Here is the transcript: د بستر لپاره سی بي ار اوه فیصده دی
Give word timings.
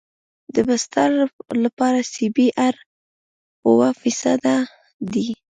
د 0.53 0.55
بستر 0.67 1.09
لپاره 1.63 1.99
سی 2.13 2.25
بي 2.35 2.47
ار 2.67 2.75
اوه 3.67 3.89
فیصده 4.01 4.55
دی 5.11 5.27